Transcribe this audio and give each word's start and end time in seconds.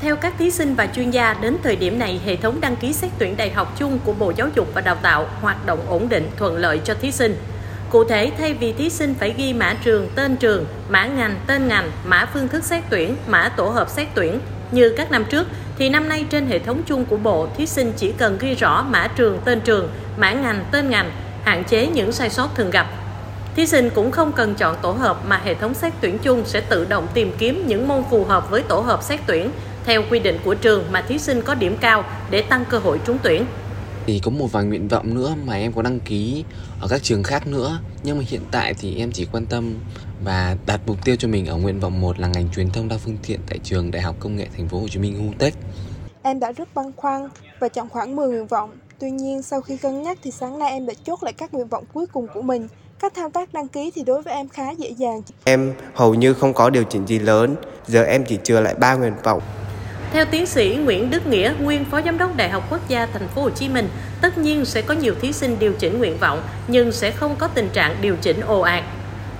Theo 0.00 0.16
các 0.16 0.34
thí 0.38 0.50
sinh 0.50 0.74
và 0.74 0.86
chuyên 0.86 1.10
gia, 1.10 1.34
đến 1.34 1.56
thời 1.62 1.76
điểm 1.76 1.98
này, 1.98 2.20
hệ 2.24 2.36
thống 2.36 2.60
đăng 2.60 2.76
ký 2.76 2.92
xét 2.92 3.10
tuyển 3.18 3.36
đại 3.36 3.50
học 3.50 3.74
chung 3.78 3.98
của 4.04 4.12
Bộ 4.12 4.32
Giáo 4.36 4.48
dục 4.54 4.68
và 4.74 4.80
Đào 4.80 4.94
tạo 4.94 5.26
hoạt 5.40 5.66
động 5.66 5.78
ổn 5.88 6.08
định, 6.08 6.30
thuận 6.36 6.56
lợi 6.56 6.80
cho 6.84 6.94
thí 6.94 7.12
sinh. 7.12 7.36
Cụ 7.90 8.04
thể, 8.04 8.32
thay 8.38 8.54
vì 8.54 8.72
thí 8.72 8.90
sinh 8.90 9.14
phải 9.14 9.34
ghi 9.36 9.52
mã 9.52 9.76
trường, 9.84 10.08
tên 10.14 10.36
trường, 10.36 10.64
mã 10.88 11.06
ngành, 11.06 11.34
tên 11.46 11.68
ngành, 11.68 11.90
mã 12.04 12.26
phương 12.32 12.48
thức 12.48 12.64
xét 12.64 12.84
tuyển, 12.90 13.16
mã 13.26 13.48
tổ 13.48 13.68
hợp 13.68 13.88
xét 13.90 14.08
tuyển 14.14 14.40
như 14.70 14.94
các 14.96 15.10
năm 15.10 15.24
trước, 15.24 15.46
thì 15.78 15.88
năm 15.88 16.08
nay 16.08 16.26
trên 16.30 16.46
hệ 16.46 16.58
thống 16.58 16.82
chung 16.86 17.04
của 17.04 17.16
Bộ, 17.16 17.48
thí 17.56 17.66
sinh 17.66 17.92
chỉ 17.96 18.12
cần 18.12 18.38
ghi 18.40 18.54
rõ 18.54 18.82
mã 18.82 19.08
trường, 19.16 19.38
tên 19.44 19.60
trường, 19.60 19.88
mã 20.16 20.32
ngành, 20.32 20.64
tên 20.70 20.90
ngành, 20.90 21.10
hạn 21.44 21.64
chế 21.64 21.86
những 21.86 22.12
sai 22.12 22.30
sót 22.30 22.48
thường 22.54 22.70
gặp. 22.70 22.86
Thí 23.56 23.66
sinh 23.66 23.90
cũng 23.90 24.10
không 24.10 24.32
cần 24.32 24.54
chọn 24.54 24.76
tổ 24.82 24.90
hợp 24.90 25.16
mà 25.26 25.40
hệ 25.44 25.54
thống 25.54 25.74
xét 25.74 25.92
tuyển 26.00 26.18
chung 26.18 26.42
sẽ 26.46 26.60
tự 26.60 26.84
động 26.84 27.06
tìm 27.14 27.32
kiếm 27.38 27.64
những 27.66 27.88
môn 27.88 28.04
phù 28.10 28.24
hợp 28.24 28.50
với 28.50 28.62
tổ 28.62 28.80
hợp 28.80 29.02
xét 29.02 29.20
tuyển 29.26 29.50
theo 29.88 30.02
quy 30.10 30.18
định 30.18 30.38
của 30.44 30.54
trường 30.54 30.84
mà 30.92 31.02
thí 31.08 31.18
sinh 31.18 31.42
có 31.42 31.54
điểm 31.54 31.76
cao 31.80 32.04
để 32.30 32.42
tăng 32.42 32.64
cơ 32.70 32.78
hội 32.78 33.00
trúng 33.06 33.18
tuyển. 33.22 33.44
Thì 34.06 34.20
có 34.24 34.30
một 34.30 34.52
vài 34.52 34.64
nguyện 34.64 34.88
vọng 34.88 35.14
nữa 35.14 35.34
mà 35.44 35.54
em 35.54 35.72
có 35.72 35.82
đăng 35.82 36.00
ký 36.00 36.44
ở 36.80 36.88
các 36.88 37.02
trường 37.02 37.22
khác 37.22 37.46
nữa 37.46 37.80
Nhưng 38.02 38.18
mà 38.18 38.24
hiện 38.28 38.40
tại 38.50 38.74
thì 38.74 38.98
em 38.98 39.12
chỉ 39.12 39.26
quan 39.32 39.46
tâm 39.46 39.74
và 40.24 40.56
đặt 40.66 40.80
mục 40.86 40.96
tiêu 41.04 41.16
cho 41.16 41.28
mình 41.28 41.46
ở 41.46 41.56
nguyện 41.56 41.80
vọng 41.80 42.00
1 42.00 42.18
là 42.18 42.28
ngành 42.28 42.48
truyền 42.54 42.70
thông 42.70 42.88
đa 42.88 42.96
phương 42.96 43.16
tiện 43.26 43.40
tại 43.48 43.58
trường 43.64 43.90
Đại 43.90 44.02
học 44.02 44.16
Công 44.20 44.36
nghệ 44.36 44.46
Thành 44.56 44.68
phố 44.68 44.80
Hồ 44.80 44.88
Chí 44.88 44.98
Minh 44.98 45.28
HUTECH. 45.28 45.54
Em 46.22 46.40
đã 46.40 46.52
rất 46.52 46.74
băn 46.74 46.92
khoăn 46.96 47.28
và 47.58 47.68
chọn 47.68 47.88
khoảng 47.88 48.16
10 48.16 48.28
nguyện 48.28 48.46
vọng. 48.46 48.70
Tuy 48.98 49.10
nhiên 49.10 49.42
sau 49.42 49.60
khi 49.60 49.76
cân 49.76 50.02
nhắc 50.02 50.18
thì 50.22 50.30
sáng 50.30 50.58
nay 50.58 50.70
em 50.70 50.86
đã 50.86 50.94
chốt 51.06 51.22
lại 51.22 51.32
các 51.32 51.54
nguyện 51.54 51.68
vọng 51.68 51.84
cuối 51.92 52.06
cùng 52.06 52.26
của 52.34 52.42
mình. 52.42 52.68
Các 53.00 53.14
thao 53.14 53.30
tác 53.30 53.52
đăng 53.52 53.68
ký 53.68 53.90
thì 53.94 54.02
đối 54.02 54.22
với 54.22 54.34
em 54.34 54.48
khá 54.48 54.70
dễ 54.70 54.90
dàng. 54.90 55.22
Em 55.44 55.72
hầu 55.94 56.14
như 56.14 56.34
không 56.34 56.54
có 56.54 56.70
điều 56.70 56.84
chỉnh 56.84 57.06
gì 57.06 57.18
lớn, 57.18 57.56
giờ 57.86 58.02
em 58.02 58.24
chỉ 58.24 58.38
chừa 58.44 58.60
lại 58.60 58.74
3 58.74 58.94
nguyện 58.94 59.14
vọng. 59.24 59.42
Theo 60.12 60.24
tiến 60.24 60.46
sĩ 60.46 60.78
Nguyễn 60.84 61.10
Đức 61.10 61.26
Nghĩa, 61.26 61.52
nguyên 61.60 61.84
phó 61.84 62.00
giám 62.02 62.18
đốc 62.18 62.36
Đại 62.36 62.50
học 62.50 62.66
Quốc 62.70 62.88
gia 62.88 63.06
Thành 63.06 63.28
phố 63.28 63.42
Hồ 63.42 63.50
Chí 63.50 63.68
Minh, 63.68 63.88
tất 64.20 64.38
nhiên 64.38 64.64
sẽ 64.64 64.82
có 64.82 64.94
nhiều 64.94 65.14
thí 65.20 65.32
sinh 65.32 65.56
điều 65.58 65.72
chỉnh 65.72 65.98
nguyện 65.98 66.18
vọng 66.18 66.42
nhưng 66.68 66.92
sẽ 66.92 67.10
không 67.10 67.36
có 67.36 67.48
tình 67.48 67.68
trạng 67.68 67.96
điều 68.00 68.16
chỉnh 68.22 68.40
ồ 68.40 68.60
ạt. 68.60 68.84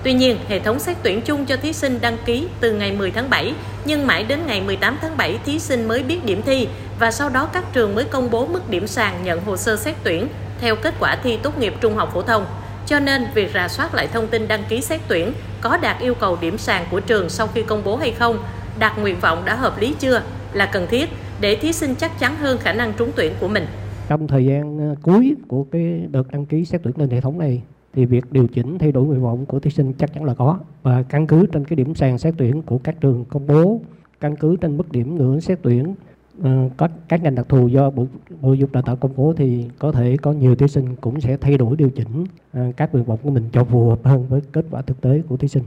Tuy 0.03 0.13
nhiên, 0.13 0.37
hệ 0.47 0.59
thống 0.59 0.79
xét 0.79 0.97
tuyển 1.03 1.21
chung 1.21 1.45
cho 1.45 1.57
thí 1.57 1.73
sinh 1.73 1.99
đăng 2.01 2.17
ký 2.25 2.47
từ 2.59 2.71
ngày 2.71 2.91
10 2.91 3.11
tháng 3.11 3.29
7, 3.29 3.53
nhưng 3.85 4.07
mãi 4.07 4.23
đến 4.23 4.39
ngày 4.47 4.61
18 4.61 4.97
tháng 5.01 5.17
7 5.17 5.39
thí 5.45 5.59
sinh 5.59 5.87
mới 5.87 6.03
biết 6.03 6.25
điểm 6.25 6.41
thi 6.41 6.67
và 6.99 7.11
sau 7.11 7.29
đó 7.29 7.47
các 7.53 7.63
trường 7.73 7.95
mới 7.95 8.03
công 8.03 8.31
bố 8.31 8.45
mức 8.45 8.69
điểm 8.69 8.87
sàn 8.87 9.23
nhận 9.23 9.41
hồ 9.45 9.57
sơ 9.57 9.75
xét 9.75 9.95
tuyển 10.03 10.27
theo 10.61 10.75
kết 10.75 10.93
quả 10.99 11.17
thi 11.23 11.37
tốt 11.43 11.57
nghiệp 11.57 11.73
trung 11.81 11.95
học 11.95 12.11
phổ 12.13 12.21
thông. 12.21 12.45
Cho 12.85 12.99
nên, 12.99 13.27
việc 13.33 13.51
rà 13.53 13.67
soát 13.67 13.95
lại 13.95 14.07
thông 14.13 14.27
tin 14.27 14.47
đăng 14.47 14.63
ký 14.69 14.81
xét 14.81 15.01
tuyển 15.07 15.33
có 15.61 15.77
đạt 15.77 15.99
yêu 15.99 16.13
cầu 16.13 16.37
điểm 16.41 16.57
sàn 16.57 16.85
của 16.91 16.99
trường 16.99 17.29
sau 17.29 17.47
khi 17.53 17.63
công 17.63 17.83
bố 17.83 17.97
hay 17.97 18.11
không, 18.11 18.43
đạt 18.79 18.97
nguyện 18.97 19.19
vọng 19.19 19.45
đã 19.45 19.55
hợp 19.55 19.79
lý 19.79 19.95
chưa 19.99 20.21
là 20.53 20.69
cần 20.73 20.87
thiết 20.89 21.09
để 21.41 21.55
thí 21.55 21.73
sinh 21.73 21.95
chắc 21.95 22.19
chắn 22.19 22.35
hơn 22.35 22.57
khả 22.57 22.73
năng 22.73 22.93
trúng 22.97 23.09
tuyển 23.15 23.33
của 23.39 23.47
mình. 23.47 23.65
Trong 24.07 24.27
thời 24.27 24.45
gian 24.45 24.77
ờ, 24.77 24.95
cuối 25.01 25.35
của 25.47 25.63
cái 25.63 26.07
đợt 26.11 26.31
đăng 26.31 26.45
ký 26.45 26.65
xét 26.65 26.81
tuyển 26.83 26.93
lên 26.97 27.09
hệ 27.09 27.21
thống 27.21 27.39
này, 27.39 27.61
thì 27.93 28.05
việc 28.05 28.31
điều 28.31 28.47
chỉnh 28.47 28.77
thay 28.77 28.91
đổi 28.91 29.05
nguyện 29.05 29.21
vọng 29.21 29.45
của 29.45 29.59
thí 29.59 29.71
sinh 29.71 29.93
chắc 29.93 30.13
chắn 30.13 30.23
là 30.23 30.33
có 30.33 30.59
và 30.83 31.03
căn 31.03 31.27
cứ 31.27 31.45
trên 31.51 31.65
cái 31.65 31.75
điểm 31.75 31.95
sàn 31.95 32.17
xét 32.17 32.33
tuyển 32.37 32.61
của 32.61 32.77
các 32.77 33.01
trường 33.01 33.25
công 33.25 33.47
bố, 33.47 33.81
căn 34.19 34.35
cứ 34.35 34.55
trên 34.55 34.77
mức 34.77 34.91
điểm 34.91 35.15
ngưỡng 35.15 35.41
xét 35.41 35.59
tuyển 35.61 35.95
ờ, 36.43 36.69
có 36.77 36.87
các 37.07 37.23
ngành 37.23 37.35
đặc 37.35 37.45
thù 37.49 37.67
do 37.67 37.89
bộ 37.89 38.05
bộ 38.41 38.53
dục 38.53 38.71
đào 38.71 38.83
tạo 38.83 38.95
công 38.95 39.11
bố 39.15 39.33
thì 39.37 39.65
có 39.79 39.91
thể 39.91 40.17
có 40.17 40.31
nhiều 40.31 40.55
thí 40.55 40.67
sinh 40.67 40.95
cũng 40.95 41.21
sẽ 41.21 41.37
thay 41.37 41.57
đổi 41.57 41.75
điều 41.75 41.89
chỉnh 41.89 42.25
ờ, 42.53 42.71
các 42.77 42.93
nguyện 42.93 43.03
vọng 43.03 43.19
của 43.23 43.29
mình 43.29 43.43
cho 43.51 43.63
phù 43.63 43.89
hợp 43.89 43.99
hơn 44.03 44.25
với 44.29 44.41
kết 44.51 44.65
quả 44.71 44.81
thực 44.81 45.01
tế 45.01 45.21
của 45.29 45.37
thí 45.37 45.47
sinh. 45.47 45.63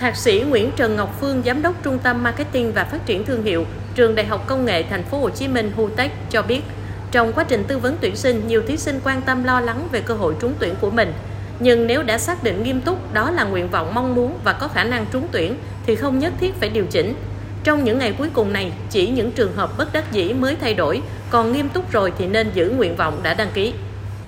Thạc 0.00 0.16
sĩ 0.16 0.44
Nguyễn 0.48 0.70
Trần 0.76 0.96
Ngọc 0.96 1.16
Phương, 1.20 1.42
giám 1.44 1.62
đốc 1.62 1.74
Trung 1.82 1.98
tâm 1.98 2.22
Marketing 2.22 2.72
và 2.72 2.84
Phát 2.84 3.06
triển 3.06 3.24
thương 3.24 3.42
hiệu, 3.42 3.66
Trường 3.94 4.14
Đại 4.14 4.26
học 4.26 4.44
Công 4.46 4.64
nghệ 4.64 4.82
Thành 4.82 5.02
phố 5.02 5.18
Hồ 5.18 5.30
Chí 5.30 5.48
Minh 5.48 5.72
HUTECH 5.76 6.12
cho 6.30 6.42
biết, 6.42 6.60
trong 7.10 7.32
quá 7.32 7.44
trình 7.44 7.64
tư 7.64 7.78
vấn 7.78 7.96
tuyển 8.00 8.16
sinh, 8.16 8.48
nhiều 8.48 8.62
thí 8.66 8.76
sinh 8.76 9.00
quan 9.04 9.22
tâm 9.22 9.44
lo 9.44 9.60
lắng 9.60 9.88
về 9.92 10.00
cơ 10.00 10.14
hội 10.14 10.34
trúng 10.40 10.52
tuyển 10.58 10.74
của 10.80 10.90
mình. 10.90 11.12
Nhưng 11.60 11.86
nếu 11.86 12.02
đã 12.02 12.18
xác 12.18 12.44
định 12.44 12.62
nghiêm 12.62 12.80
túc 12.80 13.12
đó 13.12 13.30
là 13.30 13.44
nguyện 13.44 13.68
vọng 13.68 13.94
mong 13.94 14.14
muốn 14.14 14.38
và 14.44 14.52
có 14.52 14.68
khả 14.68 14.84
năng 14.84 15.06
trúng 15.12 15.28
tuyển 15.32 15.54
thì 15.86 15.96
không 15.96 16.18
nhất 16.18 16.32
thiết 16.40 16.54
phải 16.60 16.68
điều 16.68 16.86
chỉnh. 16.86 17.14
Trong 17.64 17.84
những 17.84 17.98
ngày 17.98 18.14
cuối 18.18 18.28
cùng 18.32 18.52
này, 18.52 18.72
chỉ 18.90 19.08
những 19.08 19.32
trường 19.32 19.56
hợp 19.56 19.78
bất 19.78 19.92
đắc 19.92 20.12
dĩ 20.12 20.32
mới 20.32 20.56
thay 20.60 20.74
đổi, 20.74 21.02
còn 21.30 21.52
nghiêm 21.52 21.68
túc 21.68 21.92
rồi 21.92 22.12
thì 22.18 22.26
nên 22.26 22.50
giữ 22.54 22.70
nguyện 22.70 22.96
vọng 22.96 23.20
đã 23.22 23.34
đăng 23.34 23.50
ký. 23.54 23.72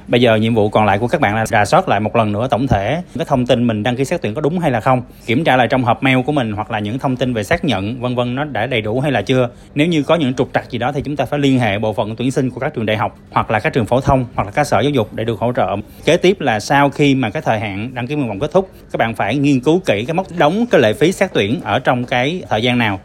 Bây 0.09 0.21
giờ 0.21 0.37
nhiệm 0.37 0.55
vụ 0.55 0.69
còn 0.69 0.87
lại 0.87 0.99
của 0.99 1.09
các 1.09 1.21
bạn 1.21 1.35
là 1.35 1.47
rà 1.47 1.65
soát 1.65 1.89
lại 1.89 2.01
một 2.01 2.17
lần 2.17 2.33
nữa 2.33 2.49
tổng 2.51 2.67
thể 2.67 3.03
cái 3.15 3.25
thông 3.25 3.47
tin 3.47 3.67
mình 3.67 3.83
đăng 3.83 3.97
ký 3.97 4.05
xét 4.05 4.23
tuyển 4.23 4.35
có 4.35 4.41
đúng 4.41 4.59
hay 4.59 4.71
là 4.71 4.81
không, 4.81 5.03
kiểm 5.27 5.45
tra 5.45 5.57
lại 5.57 5.69
trong 5.69 5.83
hộp 5.83 6.03
mail 6.03 6.19
của 6.27 6.33
mình 6.33 6.53
hoặc 6.53 6.71
là 6.71 6.79
những 6.79 6.99
thông 6.99 7.17
tin 7.17 7.35
về 7.35 7.43
xác 7.43 7.65
nhận 7.65 8.01
vân 8.01 8.15
vân 8.15 8.35
nó 8.35 8.45
đã 8.45 8.67
đầy 8.67 8.81
đủ 8.81 9.01
hay 9.01 9.13
là 9.13 9.23
chưa. 9.23 9.49
Nếu 9.75 9.87
như 9.87 10.03
có 10.03 10.15
những 10.15 10.35
trục 10.35 10.51
trặc 10.55 10.71
gì 10.71 10.79
đó 10.79 10.93
thì 10.93 11.03
chúng 11.03 11.17
ta 11.17 11.25
phải 11.25 11.39
liên 11.39 11.59
hệ 11.59 11.79
bộ 11.79 11.93
phận 11.93 12.17
tuyển 12.17 12.31
sinh 12.31 12.51
của 12.51 12.61
các 12.61 12.75
trường 12.75 12.87
đại 12.87 12.97
học 12.97 13.19
hoặc 13.31 13.51
là 13.51 13.61
các 13.61 13.73
trường 13.73 13.87
phổ 13.87 14.01
thông 14.01 14.27
hoặc 14.35 14.45
là 14.45 14.51
các 14.51 14.65
sở 14.65 14.81
giáo 14.81 14.91
dục 14.91 15.15
để 15.15 15.25
được 15.25 15.39
hỗ 15.39 15.53
trợ. 15.53 15.77
Kế 16.05 16.17
tiếp 16.17 16.41
là 16.41 16.61
sau 16.61 16.91
khi 16.91 17.15
mà 17.15 17.31
cái 17.31 17.43
thời 17.43 17.61
hạn 17.61 17.91
đăng 17.95 18.07
ký 18.07 18.15
nguyện 18.15 18.29
vọng 18.29 18.39
kết 18.39 18.53
thúc, 18.53 18.71
các 18.93 18.99
bạn 18.99 19.15
phải 19.15 19.37
nghiên 19.37 19.61
cứu 19.61 19.81
kỹ 19.87 20.05
cái 20.05 20.15
mốc 20.15 20.27
đóng 20.39 20.67
cái 20.71 20.81
lệ 20.81 20.93
phí 20.93 21.13
xét 21.13 21.31
tuyển 21.33 21.61
ở 21.65 21.79
trong 21.79 22.05
cái 22.05 22.43
thời 22.49 22.63
gian 22.63 22.79
nào 22.79 23.01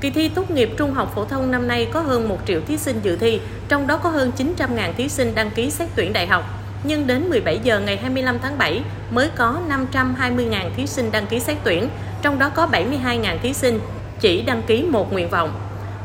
Kỳ 0.00 0.10
thi 0.10 0.28
tốt 0.28 0.50
nghiệp 0.50 0.70
trung 0.76 0.92
học 0.92 1.12
phổ 1.14 1.24
thông 1.24 1.50
năm 1.50 1.68
nay 1.68 1.88
có 1.92 2.00
hơn 2.00 2.28
1 2.28 2.38
triệu 2.46 2.60
thí 2.60 2.76
sinh 2.76 3.00
dự 3.02 3.16
thi, 3.16 3.40
trong 3.68 3.86
đó 3.86 3.96
có 3.96 4.10
hơn 4.10 4.32
900.000 4.36 4.92
thí 4.92 5.08
sinh 5.08 5.34
đăng 5.34 5.50
ký 5.50 5.70
xét 5.70 5.88
tuyển 5.96 6.12
đại 6.12 6.26
học. 6.26 6.44
Nhưng 6.84 7.06
đến 7.06 7.30
17 7.30 7.58
giờ 7.58 7.80
ngày 7.80 7.96
25 7.96 8.38
tháng 8.42 8.58
7 8.58 8.82
mới 9.10 9.28
có 9.36 9.58
520.000 9.92 10.70
thí 10.76 10.86
sinh 10.86 11.12
đăng 11.12 11.26
ký 11.26 11.40
xét 11.40 11.56
tuyển, 11.64 11.88
trong 12.22 12.38
đó 12.38 12.50
có 12.54 12.68
72.000 12.72 13.38
thí 13.38 13.52
sinh 13.52 13.80
chỉ 14.20 14.42
đăng 14.42 14.62
ký 14.62 14.82
một 14.82 15.12
nguyện 15.12 15.28
vọng. 15.28 15.52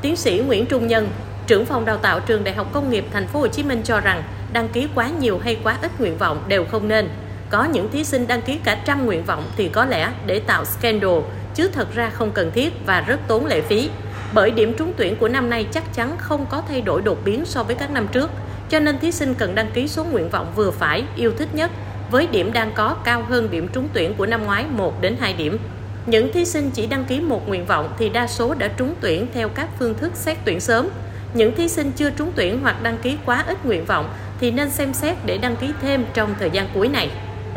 Tiến 0.01 0.15
sĩ 0.15 0.43
Nguyễn 0.47 0.65
Trung 0.65 0.87
Nhân, 0.87 1.09
trưởng 1.47 1.65
phòng 1.65 1.85
đào 1.85 1.97
tạo 1.97 2.19
trường 2.19 2.43
Đại 2.43 2.55
học 2.55 2.67
Công 2.73 2.89
nghiệp 2.89 3.05
Thành 3.13 3.27
phố 3.27 3.39
Hồ 3.39 3.47
Chí 3.47 3.63
Minh 3.63 3.81
cho 3.83 3.99
rằng 3.99 4.23
đăng 4.53 4.69
ký 4.69 4.87
quá 4.95 5.09
nhiều 5.19 5.39
hay 5.43 5.57
quá 5.63 5.77
ít 5.81 5.91
nguyện 5.99 6.17
vọng 6.17 6.43
đều 6.47 6.65
không 6.65 6.87
nên. 6.87 7.09
Có 7.49 7.63
những 7.63 7.91
thí 7.91 8.03
sinh 8.03 8.27
đăng 8.27 8.41
ký 8.41 8.57
cả 8.63 8.77
trăm 8.85 9.05
nguyện 9.05 9.23
vọng 9.23 9.43
thì 9.57 9.67
có 9.67 9.85
lẽ 9.85 10.09
để 10.25 10.39
tạo 10.39 10.65
scandal 10.65 11.19
chứ 11.59 11.69
thật 11.73 11.87
ra 11.93 12.09
không 12.09 12.31
cần 12.31 12.51
thiết 12.51 12.73
và 12.85 13.01
rất 13.01 13.19
tốn 13.27 13.45
lệ 13.45 13.61
phí. 13.61 13.89
Bởi 14.33 14.51
điểm 14.51 14.73
trúng 14.77 14.93
tuyển 14.97 15.15
của 15.15 15.27
năm 15.27 15.49
nay 15.49 15.65
chắc 15.71 15.93
chắn 15.93 16.17
không 16.17 16.45
có 16.49 16.63
thay 16.69 16.81
đổi 16.81 17.01
đột 17.01 17.17
biến 17.25 17.45
so 17.45 17.63
với 17.63 17.75
các 17.75 17.91
năm 17.91 18.07
trước, 18.07 18.29
cho 18.69 18.79
nên 18.79 18.99
thí 18.99 19.11
sinh 19.11 19.33
cần 19.33 19.55
đăng 19.55 19.71
ký 19.71 19.87
số 19.87 20.03
nguyện 20.03 20.29
vọng 20.29 20.51
vừa 20.55 20.71
phải, 20.71 21.03
yêu 21.15 21.31
thích 21.37 21.55
nhất, 21.55 21.71
với 22.11 22.27
điểm 22.27 22.53
đang 22.53 22.71
có 22.75 22.95
cao 23.03 23.23
hơn 23.29 23.51
điểm 23.51 23.67
trúng 23.73 23.87
tuyển 23.93 24.13
của 24.13 24.25
năm 24.25 24.45
ngoái 24.45 24.65
1 24.71 25.01
đến 25.01 25.15
2 25.19 25.33
điểm. 25.33 25.57
Những 26.05 26.33
thí 26.33 26.45
sinh 26.45 26.71
chỉ 26.71 26.87
đăng 26.87 27.05
ký 27.05 27.19
một 27.19 27.47
nguyện 27.47 27.65
vọng 27.65 27.93
thì 27.97 28.09
đa 28.09 28.27
số 28.27 28.53
đã 28.53 28.67
trúng 28.67 28.93
tuyển 29.01 29.27
theo 29.33 29.49
các 29.49 29.69
phương 29.79 29.93
thức 29.93 30.11
xét 30.15 30.37
tuyển 30.45 30.59
sớm. 30.59 30.89
Những 31.33 31.55
thí 31.55 31.67
sinh 31.67 31.91
chưa 31.91 32.09
trúng 32.09 32.31
tuyển 32.35 32.59
hoặc 32.61 32.83
đăng 32.83 32.97
ký 32.97 33.17
quá 33.25 33.43
ít 33.47 33.65
nguyện 33.65 33.85
vọng 33.85 34.09
thì 34.39 34.51
nên 34.51 34.69
xem 34.69 34.93
xét 34.93 35.17
để 35.25 35.37
đăng 35.37 35.55
ký 35.55 35.67
thêm 35.81 36.05
trong 36.13 36.35
thời 36.39 36.49
gian 36.49 36.67
cuối 36.73 36.87
này 36.87 37.09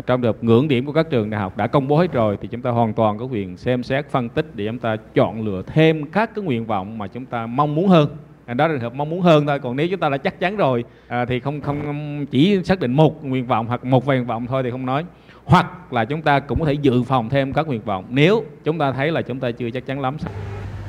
trong 0.06 0.20
đợt 0.20 0.44
ngưỡng 0.44 0.68
điểm 0.68 0.86
của 0.86 0.92
các 0.92 1.10
trường 1.10 1.30
đại 1.30 1.40
học 1.40 1.56
đã 1.56 1.66
công 1.66 1.88
bố 1.88 1.96
hết 1.96 2.12
rồi 2.12 2.38
thì 2.42 2.48
chúng 2.48 2.62
ta 2.62 2.70
hoàn 2.70 2.92
toàn 2.92 3.18
có 3.18 3.24
quyền 3.24 3.56
xem 3.56 3.82
xét 3.82 4.10
phân 4.10 4.28
tích 4.28 4.46
để 4.54 4.66
chúng 4.66 4.78
ta 4.78 4.96
chọn 5.14 5.46
lựa 5.46 5.62
thêm 5.66 6.06
các 6.06 6.34
cái 6.34 6.44
nguyện 6.44 6.66
vọng 6.66 6.98
mà 6.98 7.06
chúng 7.06 7.26
ta 7.26 7.46
mong 7.46 7.74
muốn 7.74 7.88
hơn. 7.88 8.16
À, 8.46 8.54
đó 8.54 8.66
là 8.68 8.74
trường 8.74 8.82
hợp 8.82 8.94
mong 8.94 9.10
muốn 9.10 9.20
hơn 9.20 9.46
thôi 9.46 9.58
còn 9.58 9.76
nếu 9.76 9.88
chúng 9.88 10.00
ta 10.00 10.08
đã 10.08 10.16
chắc 10.16 10.40
chắn 10.40 10.56
rồi 10.56 10.84
à, 11.08 11.24
thì 11.24 11.40
không 11.40 11.60
không 11.60 12.26
chỉ 12.30 12.64
xác 12.64 12.80
định 12.80 12.92
một 12.92 13.24
nguyện 13.24 13.46
vọng 13.46 13.66
hoặc 13.66 13.84
một 13.84 14.06
nguyện 14.06 14.26
vọng 14.26 14.46
thôi 14.46 14.62
thì 14.62 14.70
không 14.70 14.86
nói. 14.86 15.04
Hoặc 15.44 15.92
là 15.92 16.04
chúng 16.04 16.22
ta 16.22 16.40
cũng 16.40 16.60
có 16.60 16.66
thể 16.66 16.72
dự 16.72 17.02
phòng 17.02 17.28
thêm 17.28 17.52
các 17.52 17.66
nguyện 17.66 17.82
vọng 17.84 18.04
nếu 18.08 18.44
chúng 18.64 18.78
ta 18.78 18.92
thấy 18.92 19.10
là 19.10 19.22
chúng 19.22 19.40
ta 19.40 19.50
chưa 19.50 19.70
chắc 19.70 19.86
chắn 19.86 20.00
lắm. 20.00 20.16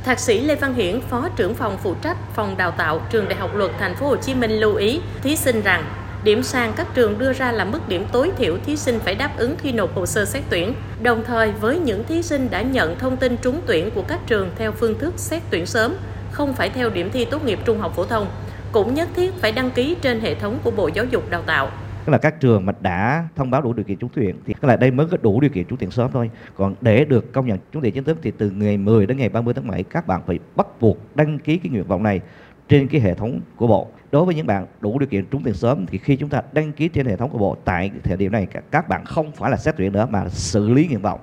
Thạc 0.06 0.20
sĩ 0.20 0.40
Lê 0.40 0.56
Văn 0.56 0.74
Hiển, 0.74 1.02
Phó 1.02 1.30
trưởng 1.36 1.54
phòng 1.54 1.78
phụ 1.78 1.94
trách 2.02 2.18
phòng 2.34 2.56
đào 2.58 2.72
tạo 2.72 3.00
trường 3.10 3.26
Đại 3.30 3.40
học 3.40 3.56
Luật 3.56 3.72
Thành 3.80 3.96
phố 3.96 4.08
Hồ 4.08 4.16
Chí 4.16 4.36
Minh 4.36 4.52
lưu 4.52 4.76
ý 4.76 5.00
thí 5.24 5.36
sinh 5.36 5.62
rằng 5.62 5.84
Điểm 6.24 6.44
sàn 6.44 6.74
các 6.76 6.88
trường 6.94 7.18
đưa 7.18 7.34
ra 7.34 7.52
là 7.52 7.66
mức 7.66 7.80
điểm 7.88 8.06
tối 8.12 8.32
thiểu 8.38 8.58
thí 8.66 8.76
sinh 8.76 9.00
phải 9.00 9.16
đáp 9.16 9.32
ứng 9.38 9.56
khi 9.58 9.72
nộp 9.72 9.96
hồ 9.96 10.06
sơ 10.06 10.26
xét 10.26 10.44
tuyển. 10.50 10.74
Đồng 11.02 11.24
thời 11.24 11.52
với 11.52 11.80
những 11.80 12.04
thí 12.04 12.22
sinh 12.22 12.48
đã 12.52 12.62
nhận 12.62 13.00
thông 13.00 13.18
tin 13.18 13.38
trúng 13.42 13.62
tuyển 13.66 13.90
của 13.96 14.04
các 14.08 14.20
trường 14.28 14.50
theo 14.56 14.72
phương 14.72 15.00
thức 15.00 15.14
xét 15.18 15.42
tuyển 15.50 15.66
sớm, 15.66 15.94
không 16.32 16.54
phải 16.54 16.70
theo 16.70 16.90
điểm 16.90 17.10
thi 17.14 17.26
tốt 17.26 17.46
nghiệp 17.46 17.60
trung 17.66 17.80
học 17.80 17.94
phổ 17.96 18.06
thông, 18.06 18.28
cũng 18.72 18.94
nhất 18.94 19.10
thiết 19.16 19.34
phải 19.34 19.52
đăng 19.52 19.72
ký 19.72 19.96
trên 20.02 20.20
hệ 20.20 20.36
thống 20.36 20.60
của 20.64 20.72
Bộ 20.72 20.90
Giáo 20.94 21.06
dục 21.06 21.30
Đào 21.30 21.42
tạo. 21.42 21.70
Tức 22.06 22.12
là 22.12 22.18
các 22.18 22.40
trường 22.40 22.66
mà 22.66 22.74
đã 22.80 23.28
thông 23.36 23.52
báo 23.52 23.62
đủ 23.62 23.74
điều 23.74 23.84
kiện 23.84 23.98
trúng 23.98 24.10
tuyển 24.16 24.36
thì 24.46 24.54
là 24.62 24.76
đây 24.76 24.92
mới 24.92 25.08
có 25.12 25.18
đủ 25.22 25.40
điều 25.40 25.50
kiện 25.50 25.66
trúng 25.66 25.78
tuyển 25.78 25.92
sớm 25.92 26.12
thôi. 26.14 26.30
Còn 26.56 26.76
để 26.82 27.06
được 27.06 27.34
công 27.34 27.48
nhận 27.48 27.58
trúng 27.72 27.82
tuyển 27.82 27.94
chính 27.94 28.04
thức 28.04 28.18
thì 28.22 28.32
từ 28.38 28.50
ngày 28.50 28.78
10 28.78 29.06
đến 29.06 29.18
ngày 29.18 29.30
30 29.30 29.54
tháng 29.54 29.68
7 29.68 29.84
các 29.84 30.08
bạn 30.08 30.22
phải 30.28 30.40
bắt 30.56 30.68
buộc 30.82 30.98
đăng 31.16 31.40
ký 31.40 31.58
cái 31.58 31.70
nguyện 31.72 31.88
vọng 31.88 32.04
này 32.04 32.22
trên 32.70 32.88
cái 32.88 33.02
hệ 33.02 33.14
thống 33.14 33.42
của 33.56 33.68
bộ 33.68 33.88
đối 34.12 34.26
với 34.26 34.36
những 34.36 34.48
bạn 34.48 34.68
đủ 34.82 35.00
điều 35.00 35.08
kiện 35.08 35.26
trúng 35.26 35.44
tuyển 35.44 35.54
sớm 35.54 35.86
thì 35.86 35.98
khi 35.98 36.16
chúng 36.16 36.30
ta 36.30 36.42
đăng 36.52 36.72
ký 36.72 36.88
trên 36.88 37.06
hệ 37.06 37.16
thống 37.16 37.30
của 37.30 37.38
bộ 37.38 37.58
tại 37.66 37.92
thời 38.04 38.18
điểm 38.18 38.32
này 38.32 38.48
các 38.72 38.90
bạn 38.90 39.06
không 39.06 39.32
phải 39.32 39.52
là 39.52 39.58
xét 39.58 39.76
tuyển 39.78 39.92
nữa 39.92 40.08
mà 40.10 40.30
xử 40.30 40.70
lý 40.70 40.88
nguyện 40.88 41.02
vọng 41.02 41.20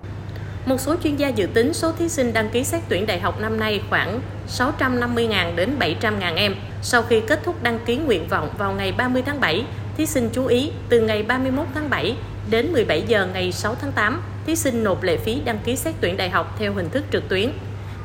một 0.66 0.81
số 0.81 0.96
chuyên 1.02 1.16
gia 1.16 1.28
dự 1.28 1.46
tính 1.46 1.72
số 1.75 1.92
thí 1.92 2.08
sinh 2.08 2.32
đăng 2.32 2.48
ký 2.50 2.64
xét 2.64 2.82
tuyển 2.88 3.06
đại 3.06 3.20
học 3.20 3.40
năm 3.40 3.60
nay 3.60 3.82
khoảng 3.90 4.20
650.000 4.48 5.54
đến 5.56 5.70
700.000 5.78 6.34
em. 6.37 6.54
Sau 6.82 7.02
khi 7.02 7.20
kết 7.20 7.40
thúc 7.44 7.62
đăng 7.62 7.78
ký 7.86 7.96
nguyện 7.96 8.28
vọng 8.28 8.48
vào 8.58 8.72
ngày 8.72 8.93
30 8.93 9.22
tháng 9.26 9.40
7, 9.40 9.64
thí 9.96 10.06
sinh 10.06 10.31
chú 10.32 10.46
ý 10.46 10.70
từ 10.88 11.00
ngày 11.00 11.22
31 11.22 11.66
tháng 11.75 11.90
7 11.90 12.16
đến 12.50 12.72
17 12.72 13.02
giờ 13.02 13.28
ngày 13.32 13.52
6 13.52 13.75
tháng 13.75 13.93
8, 13.93 14.22
thí 14.46 14.56
sinh 14.56 14.84
nộp 14.84 15.02
lệ 15.02 15.16
phí 15.16 15.40
đăng 15.44 15.58
ký 15.64 15.76
xét 15.76 15.94
tuyển 16.00 16.16
đại 16.16 16.31
học 16.31 16.56
theo 16.58 16.72
hình 16.72 16.90
thức 16.90 17.04
trực 17.12 17.28
tuyến. 17.28 17.50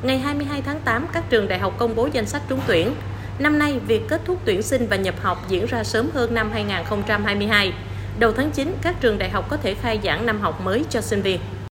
Ngày 0.02 0.18
22 0.18 0.62
tháng 0.62 0.80
8, 0.84 1.06
các 1.12 1.30
trường 1.30 1.48
đại 1.48 1.58
học 1.58 1.74
công 1.78 1.96
bố 1.96 2.08
danh 2.12 2.26
sách 2.26 2.42
trúng 2.48 2.60
tuyển. 2.66 2.90
Năm 3.38 3.58
nay, 3.58 3.80
việc 3.86 4.08
kết 4.08 4.20
thúc 4.24 4.40
tuyển 4.44 4.62
sinh 4.62 4.86
và 4.86 4.96
nhập 4.96 5.14
học 5.20 5.44
diễn 5.48 5.66
ra 5.66 5.84
sớm 5.84 6.10
hơn 6.14 6.34
năm 6.34 6.50
2022. 6.52 7.72
Đầu 8.18 8.32
tháng 8.32 8.50
9, 8.50 8.76
các 8.82 9.00
trường 9.00 9.18
đại 9.18 9.30
học 9.30 9.48
có 9.48 9.56
thể 9.56 9.74
khai 9.74 10.00
giảng 10.04 10.26
năm 10.26 10.40
học 10.40 10.60
mới 10.60 10.84
cho 10.90 11.00
sinh 11.00 11.22
viên. 11.22 11.40